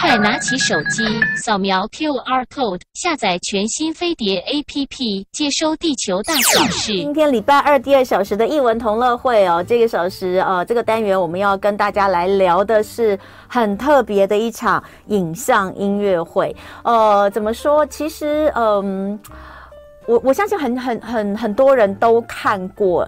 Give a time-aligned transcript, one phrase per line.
[0.00, 1.04] 快拿起手机，
[1.36, 6.92] 扫描 QR code，下载全新飞碟 APP，接收地球大小事。
[6.92, 16.54] 今天礼拜二第二小时的译文同乐会哦，这个小时呃，这个单元我们要跟大家来聊的是很特别的一场影像音乐会。
[16.82, 17.84] 呃，怎么说？
[17.86, 19.18] 其实，嗯、
[20.06, 23.06] 我我相信很很很很多人都看过。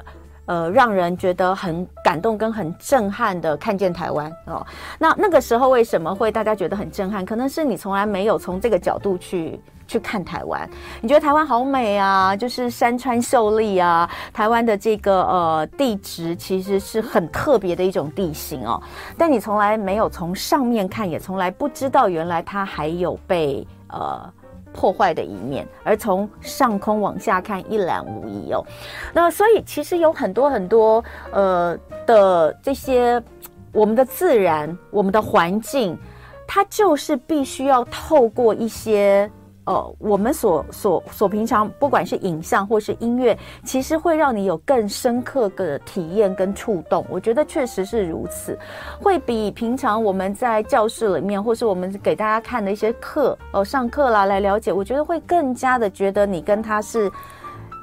[0.48, 4.66] 呃，让人觉得很感动跟很震撼的看见台湾哦。
[4.98, 7.24] 那那个时候为什么会大家觉得很震撼？
[7.24, 10.66] 可能是你从来没有从这个角度去去看台湾。
[11.02, 18.82] 你觉得台湾好美啊，就是山川秀丽啊，台湾的这个呃地质其实是很特别的一种地形哦。
[19.18, 24.32] 但你从来没有从上面看，也从来不知道原来它还有被呃。
[24.78, 28.64] 破坏的一面，而从上空往下看一览无遗哦。
[29.12, 33.20] 那所以其实有很多很多呃的这些
[33.72, 35.98] 我们的自然、我们的环境，
[36.46, 39.28] 它就是必须要透过一些。
[39.68, 47.04] 呃，我们所所所平常，不管是影像或是音乐，其实会让你有更深刻的体验跟触动。
[47.10, 48.58] 我觉得确实是如此，
[48.98, 57.12] 会比平常我们在教室里面，或是我们给大家看的一些课，哦、上课啦来了解，我觉得会更加的觉得你跟他是。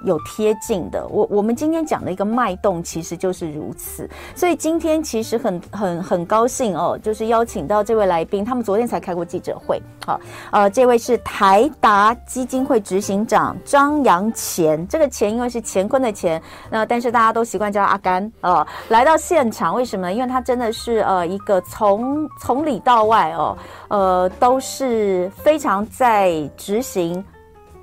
[0.03, 4.09] 有贴近的，我我们今天讲的一个脉动，其实就是如此。
[4.35, 9.81] 所以今天其实很很很高兴哦，就是邀请到这位来宾，他们昨天才开过记者会。
[10.05, 10.19] 好，
[10.51, 20.13] 呃，这位是台达基金会执行长张扬干，这个干因为是乾坤的钱，那但是大家都习惯叫阿甘哦，来到现场，为什么呢？
[20.13, 27.23] 因为他真的是呃一个从从里到外哦，呃都是非常在执行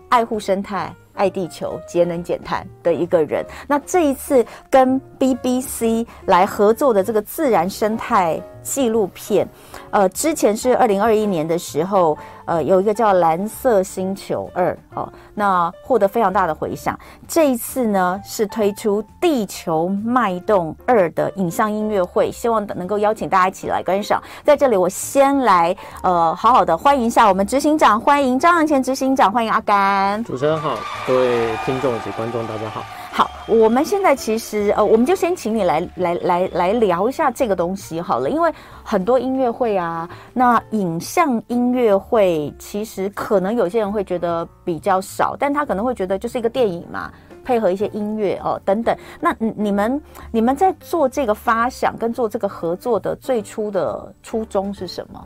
[0.08, 0.94] 爱护生态。
[1.14, 3.44] 爱地球、节能减碳的一个人。
[3.66, 9.48] 那这一次跟 BBC 来合作的这个自然生态纪录片，
[9.90, 12.16] 呃，之前是二零二一年的时候。
[12.44, 16.98] 呃，有一个叫《蓝色星球二》哦，那获得非常大的回响。
[17.28, 24.20] 这一次呢，是推出《地球脉动二》的影像音乐会，希望能够邀请大家一起来观赏。
[24.42, 30.22] 在这里，我先来呃，好好的欢迎一下我们执行长，欢迎张扬前执行长，欢迎阿甘。
[30.24, 30.74] 主持人好，
[31.06, 32.82] 各位听众及观众，大家好。
[33.14, 38.50] 好，我们现在其实呃，我们就先请你来来来来聊一下这个东西好了，因为
[38.82, 47.12] 很多音乐会啊，那影像音乐会其实可能有些人会觉得比较少，但他可能会觉得就是一个电影嘛，
[47.44, 48.96] 配合一些音乐哦等等。
[49.20, 50.00] 那你们
[50.30, 55.22] 你们在做这个发想跟做这个合作的最初的初衷是什么？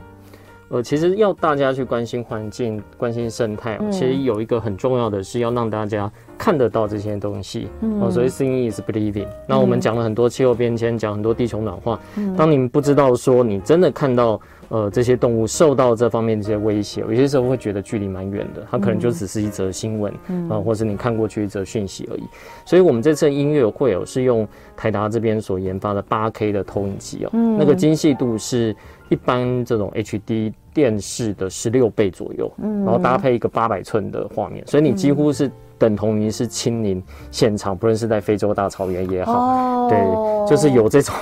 [0.69, 6.11] 呃，其实要大家去关心环境、关心生态，其实有一个很重要的是要让大家。
[6.39, 9.25] 看得到这些东西，嗯、哦，所以 seeing is believing。
[9.47, 11.99] 那我们讲了很多气候变迁，讲很多地球暖化。
[12.15, 14.39] 嗯、当你们不知道说你真的看到，
[14.69, 22.23] 呃，这些动物受到这方面这些威胁，有些时候会觉得距离蛮远的，它可能就只是一则新闻，嗯、啊，或者你看过去一则讯息而已。
[22.65, 28.75] 所以我们这次音乐会哦，是用台达这边所研发的八 K 的投影机哦，嗯、那个精细度是
[29.09, 35.49] 一般这种 HD 电视的十六倍左右，嗯，然后搭配一个八百寸的画面，所以你几乎是。
[35.77, 37.01] 等同于是亲临
[37.31, 39.89] 现场，不论是在非洲大草原也好，oh.
[39.89, 39.99] 对，
[40.47, 41.13] 就是有这种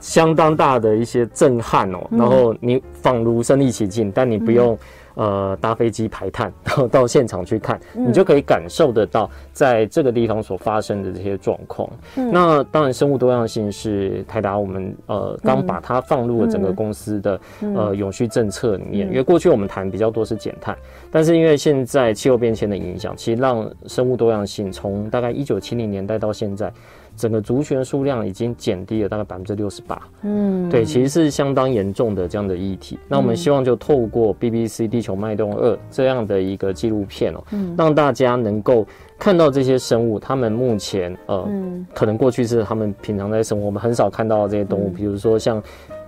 [0.00, 1.98] 相当大的一些震撼哦。
[2.10, 4.78] 然后你仿如身临其境，但你不用。
[5.14, 11.88] 呃，搭飞机排碳，然后到现场去看，嗯、你就可以感受得到在这个地方所发生的这些状况。
[12.16, 19.06] 嗯、那当然，生物多样性是台达我们呃刚把它放入了整个公司的、嗯、呃永续政策里面。
[19.06, 20.76] 嗯、因为过去我们谈比较多是减碳，
[21.10, 26.72] 但是因为现在气候变迁的影响，其实让生物多样性从大概一九七零年代到现在。
[27.16, 32.98] 整个族群数量已经减低了大概百分之六十八，嗯，对，其实是相当严重的这样的议题。
[33.08, 38.86] 那我们希望就透过 BBC《地球脉动二》这样的一个纪录片哦，嗯，让大家能够
[39.18, 45.62] 看到这些生物，他们目前呃，嗯，可能过去是他们平常在生活，我们很少看到这些动物，比如说像。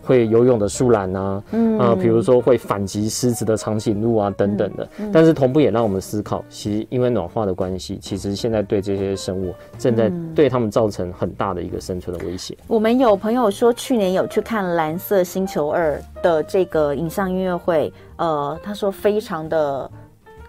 [0.04, 12.56] 会游泳的树懒啊，嗯啊，比如说会反击狮子的长颈鹿啊等等的，嗯嗯、但是同步也让我们思考，其实因为暖化的关系，其实现在对这些生物正在对他们造成很大的一个生存的威胁。
[12.66, 19.90] 我们有朋友说去年有去看《蓝色星球二》的这个影像音乐会，呃，他说非常的。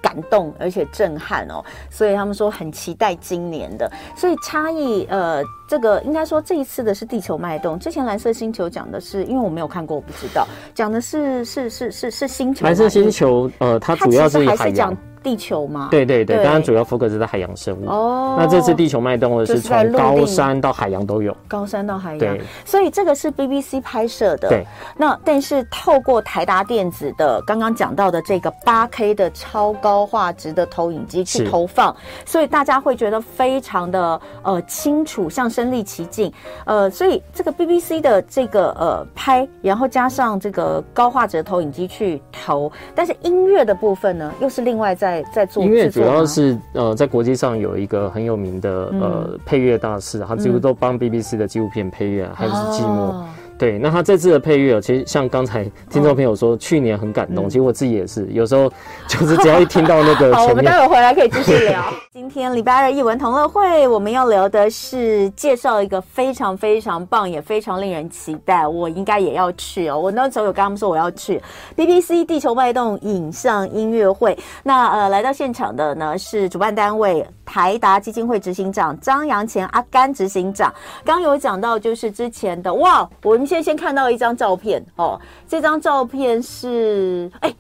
[0.05, 3.91] 感动而且震撼哦，所以他们说很期待今年的。
[4.15, 12.63] 所以差异，呃，这个应该说这一次的是地球脉动，之前蓝色星球讲的是，因为我没有看过，我不知道，讲的是是是是是星球。
[12.63, 15.87] 蓝色星球，呃，它主要是还是讲地球嘛。
[15.89, 17.89] 对对对，当然主要 focus 在海洋生物。
[17.89, 22.19] 哦，那这次地球脉动的是从高山到海洋都有，高山到海洋。
[22.19, 24.49] 对，所以这个是 BBC 拍摄的。
[24.49, 24.63] 对，
[24.95, 36.31] 那但是透过台达电子的刚刚讲到的这个八 K 的超高画质的投影机去投放，所以大家会觉得非常的呃清楚，像身临其境。
[36.65, 45.63] 呃，所以这个 BBC 的这个呃拍，然后加上这个高画质的投影机去投，但是音乐的部分呢，又是另外在在做。
[45.63, 48.69] 音乐主要是呃，在国际上有一个很有名的
[48.99, 53.23] 呃、嗯、配乐大师，他几乎都帮 BBC 的纪录片配乐，还有是寂寞。
[53.55, 57.49] 哦对，那他这次的配乐，其实像刚才听众朋友说，哦、去年很感动、嗯。
[57.49, 58.69] 其实我自己也是，有时候
[59.07, 60.31] 就是只要一听到那个。
[60.35, 61.81] 好，我们待会回来可以继续聊。
[62.11, 69.97] 今天礼拜二艺文同乐会，我们要聊的是介绍一个非常非常棒，也非常令人期待，我应该也要去哦。
[69.97, 71.41] 我那时候有跟他们说我要去
[71.77, 74.37] BBC 地球脉动影像音乐会。
[74.63, 80.73] 那呃，来到现场的呢是主办单位台达基金会执行长张扬前阿甘执行长。
[81.05, 83.44] 刚有讲到就是之前的哇，我们。
[83.45, 87.53] 先先看到一张照片哦，这张照片是哎，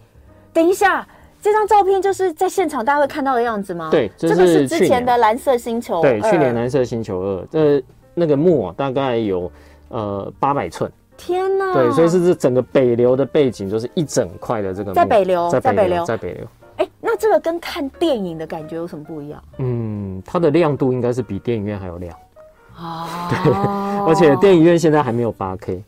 [0.51, 1.07] 等一下，
[1.41, 3.89] 这张照片就是在现场大家会看到的样子吗？
[3.91, 6.01] 对，这，这个是之前的蓝色星球。
[6.01, 7.83] 对，去年蓝色星球二，这
[8.13, 9.51] 那个幕大概有
[9.89, 10.91] 呃八百寸。
[11.17, 11.73] 天呐！
[11.73, 16.45] 对，所以是这整个北流的背景，就是一整块的这个在北流，在北流，在北流。
[16.75, 19.41] 哎，那这个跟看电影的感觉有什么不一样？
[19.59, 22.13] 嗯，它的亮度应该是比电影院还要亮。
[22.77, 23.07] 哦，
[23.45, 23.53] 对，
[24.07, 25.83] 而且电影院现在还没有八 K，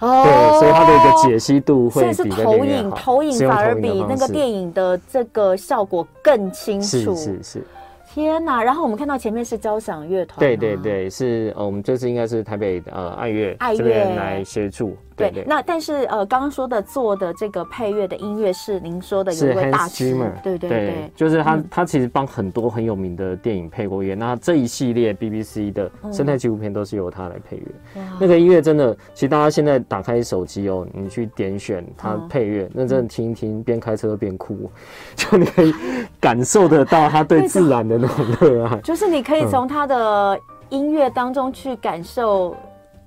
[0.00, 7.66] 哦，对，所以它的一个解析度会比投影，投影反而比那个电影的这个效果更清楚，是是是。
[8.14, 8.62] 天呐！
[8.62, 14.96] 然后我们看到前面是交响乐团，对对对，是呃，我们这次应该是台北呃爱乐爱乐来协助。
[15.16, 24.14] 对，对，那但是呃，刚刚说的做的这个配乐的音乐是您说的有一位大师，对对对，对，就是他、嗯，他其实帮很多很有名的电影配过乐。
[24.14, 27.66] 那这一系列 BBC 的生态纪录片都是由他来配乐、
[27.96, 28.06] 嗯。
[28.20, 34.70] 那个音乐真的，其实大家现在打开手机哦，你去点选他配乐、嗯，那真的听一听，边开车边哭，
[35.16, 35.74] 就你可以
[36.20, 38.76] 感受得到他对自然的那种热爱。
[38.84, 42.54] 就是你可以从他的音乐当中去感受。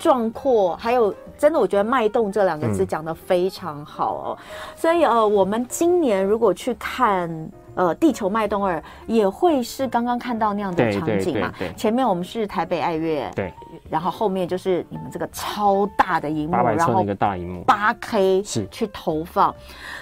[0.02, 4.38] 壮阔，还有真的，我觉得“脉动”这两个字讲的非常好哦。
[4.38, 4.44] 嗯、
[4.76, 7.30] 所以呃，我们今年如果去看
[7.76, 8.78] 呃《地球脉动二》，
[9.08, 11.54] 也会是刚刚看到那样的场景嘛？
[11.76, 13.54] 前面我们是台北爱乐，对。
[13.90, 19.54] 然后后面就是你们这个超大的荧幕，然后一个大荧幕，八 K 是去投放。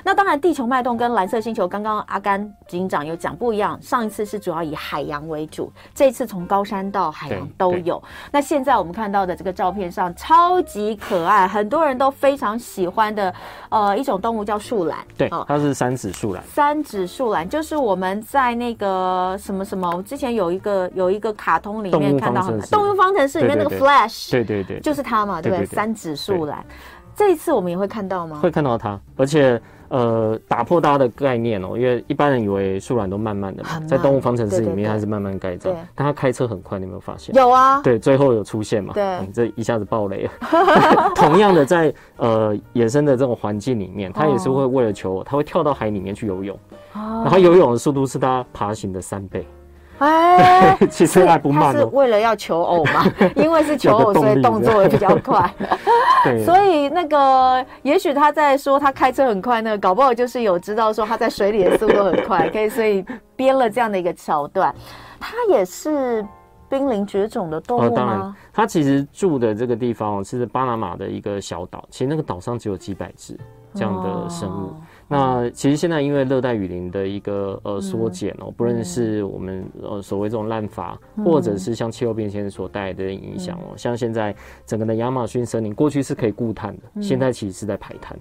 [0.04, 3.82] 那当然，地球脉动跟蓝色星球，刚刚阿甘警长有讲不一样。
[3.82, 8.02] 上一次是主要以海洋为主，这次从高山到海洋都有。
[8.30, 13.34] 那现在我们看到的这个照片上超级可爱，很多人都非常喜欢的
[13.70, 15.00] 呃一种动物叫树懒。
[15.18, 16.44] 对，它是三指树懒。
[16.44, 23.78] 三指树懒就是我们在那个什么什么，我之前有一个有一个卡通里面看到动物方程式里面那个。
[23.78, 25.66] Flash，对对对，就是它嘛，对不对？
[25.68, 26.66] 三指数来，
[27.16, 28.40] 这一次我们也会看到吗？
[28.42, 37.34] 会看到它，而且呃，打破大家的概念哦，因为一般人以为树懒都慢慢的嘛，在动物方程式里面它是慢慢盖章，但它开车很快，你有没有发现？
[37.36, 38.94] 有啊，对，最后有出现嘛？
[38.94, 40.32] 对，嗯、这一下子爆雷了。
[41.16, 46.58] 同样的在，在呃野生的这种环境里面，它也是会为了求偶，它会跳到海里面去游泳，
[46.94, 49.46] 哦、然后游泳的速度是它爬行的三倍。
[50.06, 53.06] 哎， 其实还不慢，他是为了要求偶嘛，
[53.36, 55.52] 因为是求偶，所以动作也比较快。
[56.24, 63.04] 对，所以那个，也许他在说他开车很快，那个搞不好就是有知道说他在水里的速度很快，可以所以
[63.36, 64.74] 编了这样的一个桥段。
[65.20, 66.24] 他也是
[66.70, 67.88] 濒临绝种的动物吗？
[67.88, 73.36] 哦，当然，他其实住的这个地方是巴拿马的一个小岛，其实那个岛上只有几百只
[73.74, 74.68] 这样的生物。
[74.68, 74.76] 哦
[75.08, 84.36] 那其实现在因为热带雨林的一个呃缩减哦，不论是我们呃所谓这种滥伐，或者是像气候变迁所带来的影响哦，像现在
[84.66, 88.18] 整个的亚马逊森林过去是可以固碳的，现在其实是在排碳。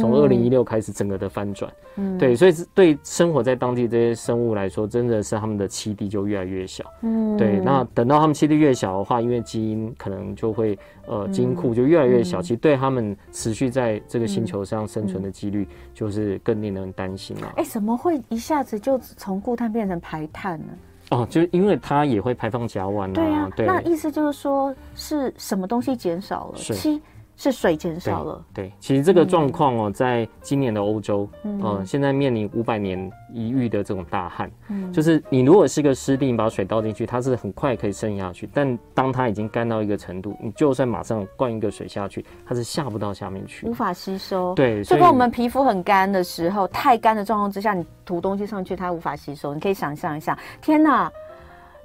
[0.00, 7.60] 从二零一六开始，整个的翻转，嗯，对，所以对生活在当地这些生物来说，真的是他们的栖地就越来越小，嗯，对。
[7.60, 17.52] 那等到他们栖地越小的话，因为基因可能就会呃基因库就越来越小，其实对他们持续在这个星球上生存的几率就是更令人担心了。
[17.56, 20.66] 哎，怎么会一下子就从固碳变成排碳呢？
[21.10, 23.10] 哦，就是因为它也会排放甲烷啊。
[23.12, 23.66] 对啊，对。
[23.66, 26.58] 那意思就是说是什么东西减少了？
[26.58, 27.00] 七。
[27.36, 28.44] 是水减少了。
[28.52, 44.54] 对，对，其实这个状况哦，在今年的欧洲，嗯、呃，现在面临五百年一遇的这种大旱，嗯，就是你如果是个湿地，你把水倒进去，它是很快可以渗下去，但当它已经干到一个程度，你就算马上灌一个水下去，它是下不到下面去，无法吸收。
[44.54, 49.52] 对，就跟我们皮肤很干的时候，太干的状况之下，你涂东西上去，它无法吸收。
[49.52, 51.12] 你可以想象一下，天哪！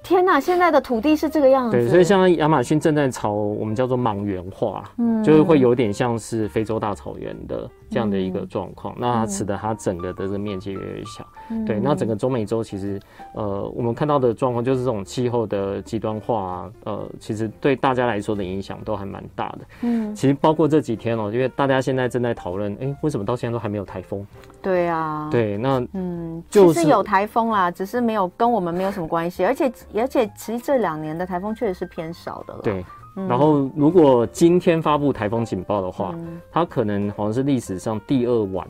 [0.03, 1.77] 天呐，现在的土地是这个样子。
[1.77, 8.93] 对，所以像亚马逊正在朝我们叫做莽原化，嗯，就是会有点像是非洲大草原的这样的一个状况。
[8.95, 11.25] 嗯、那它使得它整个的这个面积越来越小。
[11.49, 12.99] 嗯、对，那整个中美洲其实，
[13.33, 19.59] 呃，我们看到的状况就是这种气候的极端化，啊，呃，其实对大家来说的影响都还蛮大的。
[19.81, 24.25] 嗯，其实包括这几天哦，因为大家现在正在讨论，哎，为什么到现在都还没有台风？
[24.61, 32.61] 对啊，对，那嗯，就是有台风啦，只是没有跟我们没有什么关系，而且而且其实这两年的台风确实是偏少的了。
[32.61, 32.85] 对，
[33.17, 38.67] 嗯、然后如果今天发布台风警报的话，嗯、它可能好像是历史上第二晚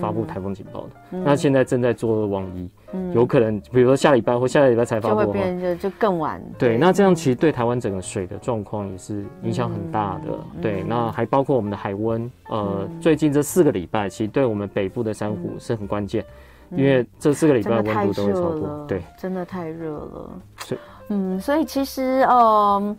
[0.00, 6.42] 发布台风警报的，嗯、那现在正在做二望一，嗯、有可能比如说下礼拜或下个礼拜才发布的话，就会变就就更晚。
[6.58, 6.78] 对，对。
[6.78, 10.30] 那这样其实对台湾整个水的状况也是影响很大的。
[10.54, 12.22] 嗯、对，那还包括我们的海温。
[12.48, 16.24] 呃，嗯、最近这四个礼拜，其实对我们北部的珊瑚是很关键，
[16.70, 20.30] 嗯、因为这四个礼拜温度都会超过，对，真的太热了。
[20.64, 20.78] 是，
[21.08, 22.96] 嗯，所以其实，嗯，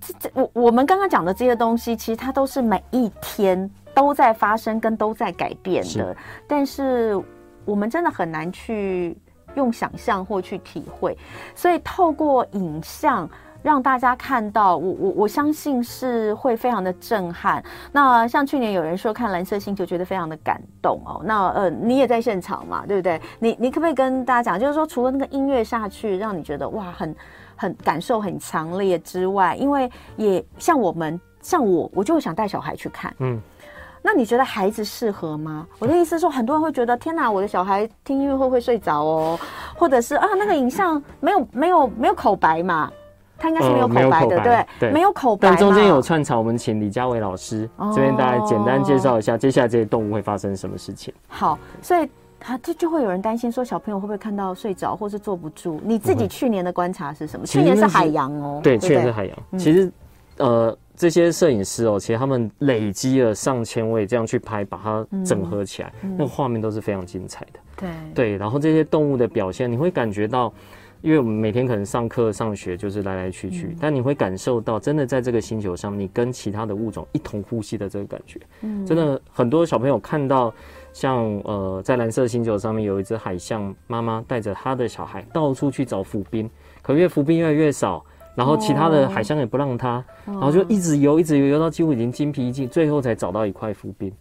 [0.00, 6.16] 这这我我们刚刚讲的这些东西，其实它都是每一天都在发生跟都在改变的，是。
[6.46, 7.20] 但是
[7.64, 9.16] 我们真的很难去
[9.54, 11.16] 用想象或去体会，
[11.54, 13.28] 所以透过影像。
[13.62, 17.62] 让大家看到我我我相信是会非常的震撼。
[17.90, 21.22] 那像去年有人说看蓝色星球觉得非常的感动哦。
[21.24, 23.20] 那呃你也在现场嘛，对不对？
[23.38, 27.14] 你你可不可以跟大家讲，就是说除了那个音乐下去让你觉得哇很
[27.56, 33.14] 很感受很强烈之外，因为也像我们像我我就会想带小孩去看。
[33.18, 33.40] 嗯，
[34.02, 35.66] 那你觉得孩子适合吗？
[35.78, 39.38] 我的意思是说，很多人会觉得天哪，我的小孩听音乐会不会睡着哦？
[39.76, 42.90] 或者是啊那个影像没有没有没有口白嘛？
[43.42, 45.48] 他应该是没有口白的，对，对，没有口白。
[45.48, 51.12] 但中间有串场，我们请李佳伟老师这边大家简单介绍一下，接下来这些动物会发生什么事情。
[51.26, 52.08] 好，所以
[52.38, 55.80] 他就就会有人担心说，小朋友会不会看到睡着，或是坐不住？
[55.82, 57.44] 你自己去年的观察是什么？
[57.44, 59.36] 去年是海洋哦，对，去年是海洋。
[59.58, 59.92] 其实，
[60.36, 67.60] 呃，这些摄影师哦，其实他们累积了上千位这样去拍，把它整合起来，那个画面都是非常精彩的。
[67.76, 70.52] 对对，然后这些动物的表现，你会感觉到。
[71.02, 78.40] 因为我们每天可能上课上学就是来来去去，嗯、但你会感受到真的在这个星球上，你跟其他的物种一同呼吸的这个感觉。
[78.62, 80.54] 嗯，真的很多小朋友看到
[80.92, 86.48] 像呃在蓝色星球上面有一只海象妈妈带着她的小孩到处去找浮冰，
[86.80, 88.04] 可因为浮冰越来越少，
[88.34, 94.12] 然后其他的海象也不让它，哦、然后就一直游一直游，游到几乎已经精疲力尽，最后才找到一块浮冰。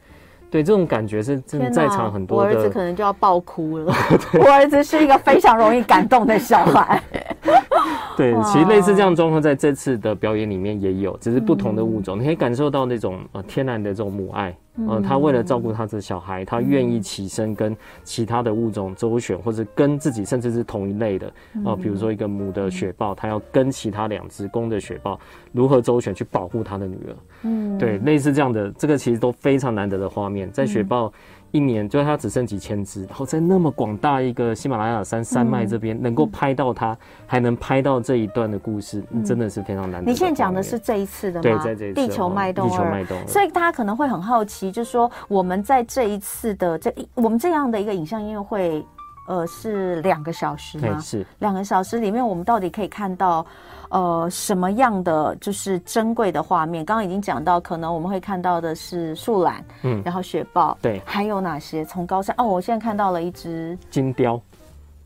[0.51, 3.93] 对，这种感觉是真的，在场很多的，我儿子可能就要爆哭了。
[4.37, 7.01] 我儿子是一个非常容易感动的小孩。
[8.17, 14.55] 对，其实类似这样状况，在这次的表演里面也有，只是不同的物种，你可以感受到那种呃天然的这种母爱。
[14.77, 21.27] 嗯，他为了照顾他的小孩，他愿意起身跟其他的物种周旋，或者跟自己甚至是同一类的
[21.65, 25.19] 啊，比如说一个母的雪豹，他要跟其他两只公的雪豹
[25.51, 27.15] 如何周旋去保护他的女儿。
[27.43, 31.11] 嗯，对，类似这样的，这个其实都非常难得的画面，在雪豹。
[31.51, 40.11] 一年就是它只剩几千只，然后在那么广大一个喜马拉雅山山脉这边，能够拍到它，还能拍到这一段的故事，真的是非常难得。
[40.11, 41.41] 你现在讲的是这一次的吗？
[41.41, 41.95] 对，在这一次。
[41.95, 43.17] 地球脉动，地球脉动。
[43.27, 48.85] 所以大家可能会很好奇，就是说我们在这一次的这我们这样的一个影像音乐会，
[49.27, 50.99] 呃，是两个小时吗？
[50.99, 53.45] 是两个小时里面，我们到底可以看到？
[53.89, 56.85] 呃，什么样的就是珍贵的画面？
[56.85, 61.83] 刚刚已经讲到，可能我们会看到的是树懒，嗯，然后雪豹，对，还有哪些？
[61.83, 64.41] 从高山哦，我现在看到了一只金雕，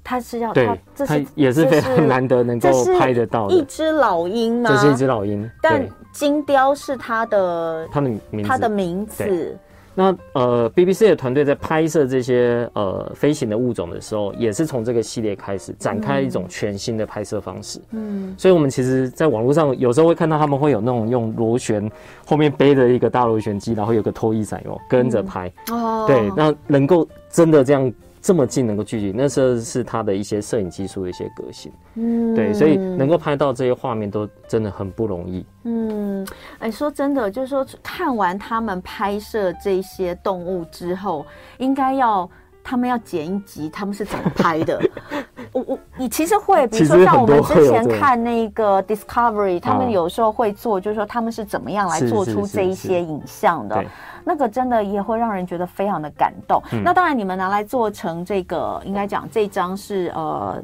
[0.03, 2.69] 它是要对，它这是它也是非常难得能够
[2.99, 4.69] 拍得到的，一只老鹰吗？
[4.69, 9.57] 这是一只老鹰，但金雕是它的它的名字，它的名字。
[9.95, 17.79] 那呃，BBC 的团队在拍摄这些呃飞行的物种的时候，也是从这个系列开始展开一种全新的拍摄方式。
[17.91, 21.89] 嗯，所以我们其实，在网络上有时候会看到他们会有那种用螺旋
[22.25, 25.51] 后面背着一个大螺旋机，然后有个拖衣伞哦跟着拍。
[25.71, 27.91] 哦，对，那能够真的这样。
[28.25, 36.27] 这么近能够聚集，那时候是他的一些摄影技术的一些革新，嗯，对，所以能够拍到这些画面都真的很不容易，嗯，
[36.57, 41.23] 哎，说真的，就是说看完他们拍摄这些动物之后，
[41.59, 42.27] 应该要
[42.65, 44.81] 他们要剪一集，他们是怎么拍的？
[45.53, 53.85] 我我你其实会，比如说像我们之前看那个 Discovery，他们有时候会做，就是说他们是怎么样来做出这一些影像的，
[54.23, 56.61] 那个真的也会让人觉得非常的感动。
[56.73, 60.61] 嗯、那当然，你们拿来做成这个，应该讲这张是呃。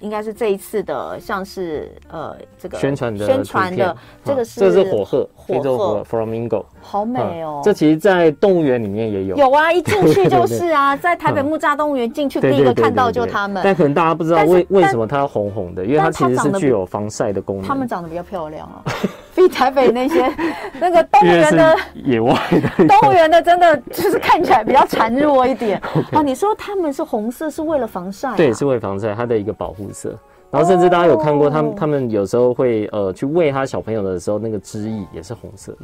[0.00, 6.04] 应该是这一次的，像是呃，这个宣传的宣传的，这个是这是火鹤，火鹤。
[6.04, 7.60] Flamingo，好美哦。
[7.64, 13.62] 这其实，在动物园里面也有，有啊，一进去就是啊，在台北木栅动物园进去第一个看到就他们。
[13.64, 17.64] 但可能大家不知道为为什么它要红红的，因为它其实是具有防晒的功能。
[17.66, 18.84] 它们长得比较漂亮啊，
[19.34, 20.30] 比台北那些
[20.78, 22.32] 那个动物园的 野外
[22.78, 25.80] 的动物园的真的就是看起来比较孱弱一点
[26.12, 26.22] 啊。
[26.22, 28.36] 你说他们是红色是为了防晒？
[28.36, 30.14] 对，是为了防晒，它的一个保护色。
[30.50, 35.78] 然后甚至大家有看过他们，他们有时候会呃去喂他小朋友的时候，那个汁液也是红色的。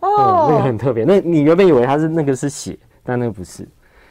[0.00, 1.04] 哦，那个很特别。
[1.04, 3.66] 那你原本以为它是那个是血，但那个不是。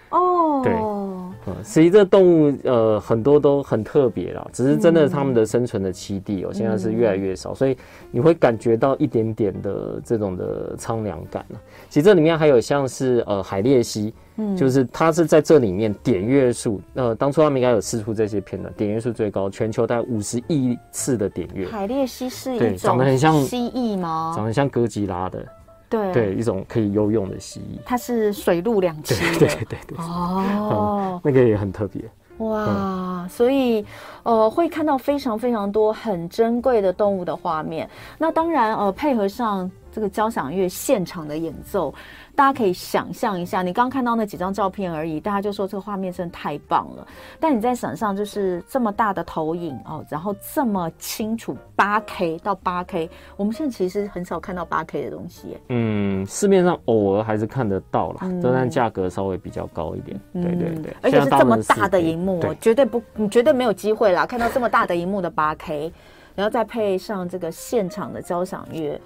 [0.10, 0.74] 哦，对。
[0.74, 7.78] 嗯，实际这动物呃很多都很特别啦，只是真的它们的生存的栖地哦、喔，现在是越来越少，所以
[8.12, 11.46] 你会感觉到一点点的这种的苍凉感。
[11.88, 14.14] 其实这里面还有像是呃海鬣蜥。
[14.42, 21.68] 嗯就是它是在这里面点阅数，呃，当初他们应该有试出这些片段，点阅数最高，全球大概五十亿次的点阅。
[21.68, 24.32] 海鬣蜥是一种长得很像蜥蜴吗？
[24.34, 25.46] 长得像哥吉拉的，
[25.90, 27.80] 对对，一种可以游泳的蜥蜴。
[27.86, 29.98] 它是水陆两栖的， 对对对对。
[29.98, 32.02] 哦、嗯，那个也很特别。
[32.38, 33.86] 哇，嗯、所以
[34.24, 37.90] 呃，会看到非常非常多很珍贵的动物的画面。
[38.18, 41.94] 那当然呃，配合上这个交响乐现场的演奏。
[42.36, 47.06] 大家可以想象一下，你刚看到那几张照片而已，大家就说这个画面真的太棒了。
[47.38, 55.58] 但你在想象，就是这么大的投影哦，然后这么清楚，八 K 到八 K，我们现在其实很少看到八 K 的东西。
[55.68, 60.18] 嗯，市面上偶尔还是看得到啦，嗯、但价格稍微比较高一点。
[60.32, 65.92] 对对对，而且是这么大的荧幕，绝对不，你绝对没有机会啦，看到这么大的荧幕的八 K，
[66.36, 68.98] 然后再配上这个现场的交响乐。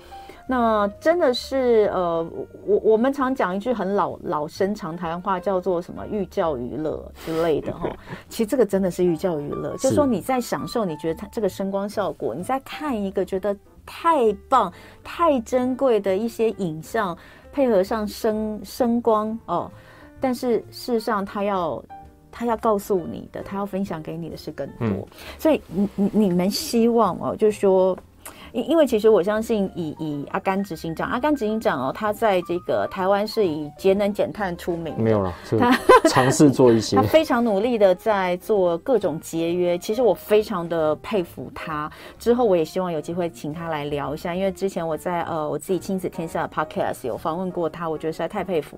[0.46, 2.22] 那真的是呃，
[2.66, 7.90] 我我们常讲一句很老老生常谈话，叫做什么寓教于乐之类的 哈。
[8.28, 14.72] 其实这个真的是寓教于乐，就是说你在享受，你觉得它这个声光效果，你在看一个觉得太棒、
[15.02, 17.18] 太珍贵的一些影像，
[17.54, 19.72] 配合上声声光哦。
[20.20, 21.82] 但是事实上，他要
[22.34, 24.88] 他要告诉你的，他要分享给你的是更多。
[24.88, 25.06] 嗯、
[25.40, 27.98] 所以你你你们希望哦，就是说。
[28.54, 34.94] 因因为其实我相信以，以以阿甘执行长，阿甘执行长哦，他在这个台湾是以节能减碳出名。
[34.98, 39.78] 没有了，他尝试做一些，他非常努力的在做各种节约。
[39.78, 41.92] 其实我非常的佩服他。
[42.20, 48.78] 之后我也希望有机会请他来聊一下，因为之前我在呃我自己亲子天下的 podcast 有访问过他，我觉得实在太佩服。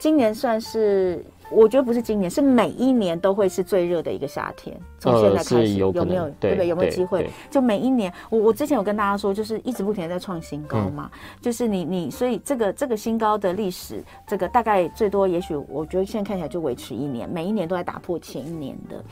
[0.00, 1.24] 今年算是。
[1.52, 4.80] 我觉得不是今年，是每一年都会是最热的一个夏天。
[5.00, 6.68] 从现在开始有，有没有对不对？
[6.68, 7.28] 有没有机会？
[7.50, 11.10] 就每一年，我我之前有跟大家说，就是一直不停的在创新高嘛。
[11.12, 19.04] 嗯、就是你你，所以这个这个新高的历史，这个大概最多也许，我觉得现在看起来就维持一年，每一年都在打破前一年的。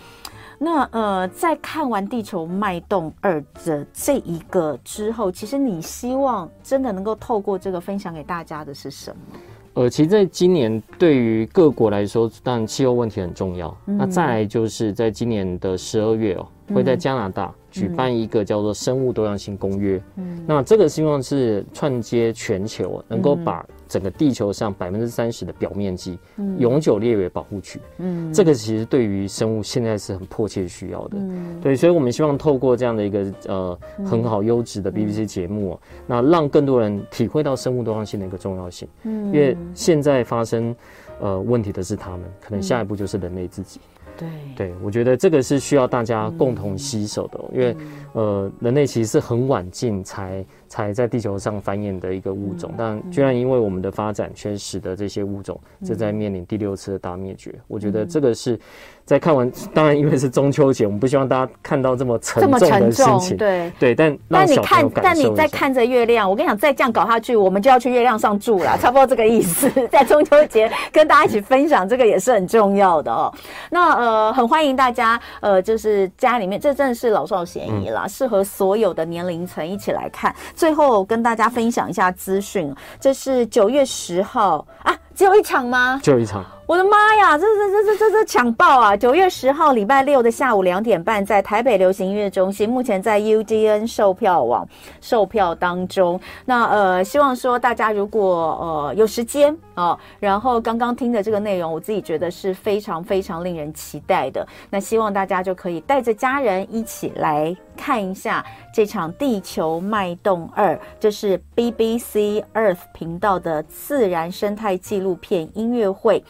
[0.61, 9.39] 那呃，在看完《地球脉动二》的这一个之后，其实你希望真的能够透过这个分享给大家的是什么？
[9.79, 13.73] 呃，其实在今年对于各国来说，当然气候问题很重要。
[13.87, 19.99] 嗯、那再来就是在今年的十二月哦，会在加拿大举办一个叫做《生物多样性公约》。
[20.17, 26.19] 嗯，那这个希望是串接全球，能够把整个地球上百分之三十的表面积
[26.59, 27.81] 永久列为保护区。
[27.99, 31.19] 嗯，这个其实对于生物现在是很迫切需要的。
[31.19, 38.89] 嗯，对，所以我们希望透过这样的一个呃很好优质的 BBC 节目，嗯，那让更多人体会到生物多样性的一个重要性。
[39.05, 40.75] 嗯，因为现在发生
[41.21, 43.81] 呃问题的是他们，可能下一步就是人类自己。
[44.19, 47.75] 对，对，我觉得这个是需要大家共同携手的，因为
[48.13, 50.45] 呃人类其实是很晚进才。
[50.69, 57.55] 才在地球上繁衍的一个物种，但居然因为我们的发展，却使得这些物种正在面临第六次的大灭绝。
[57.67, 58.59] 我觉得这个是
[59.05, 63.37] 在看完，当然因为是中秋节，我们不希望大家看到这么沉重的心情。
[63.37, 69.71] 对对，但但你看，但你在看着月亮，我跟你讲，再这样搞下去，我们就要去月亮上住了，差不多这个意思。
[69.89, 73.33] 在中秋节跟大家一起分享这个也是很重要的哦。
[73.71, 80.35] 那呃，很欢迎大家呃，就是家里面这真的是老少咸宜啦，适合所有的年龄层一起来看。
[80.59, 86.01] 最后跟大家分享一下资讯，这是九月十号啊，只有一场吗？
[86.03, 88.95] 只有一场我的妈呀，这这这这这这抢爆啊！
[88.95, 94.69] 九月十号礼拜六的下午两点半，在台北流行音乐中心，目前在 UDN 售票网
[95.01, 96.21] 售票当中。
[96.45, 104.47] 那呃，希望说大家如果呃有时间哦，然后刚刚听的这个内容，我自己觉得是非常非常令人期待的。
[104.69, 116.23] 那希望大家就可以带着家人一起来看一下这场《地球脉动二》，这是 BBC Earth 频道的自然生态纪录片音乐会。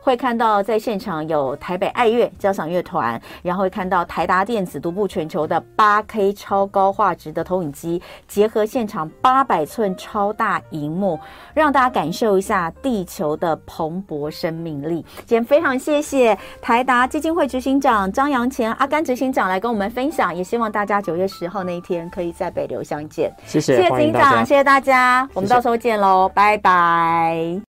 [0.00, 11.18] 会看到在现场有台北爱乐交响乐团，然后会看到台达电子独步全球的八 K 超高画质的投影机，结合现场八百寸超大荧幕，
[11.54, 15.04] 让大家感受一下地球的蓬勃生命力。
[15.26, 23.32] 今天非常谢谢台达基金会执行长张扬前阿甘执行长来跟我们分享，也希望大家九月十号那一天可以在北流相见。
[23.44, 27.69] 谢谢，谢谢执行长，谢谢大家，我们到时候见喽，拜拜。